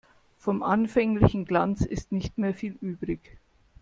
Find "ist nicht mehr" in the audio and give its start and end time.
1.85-2.55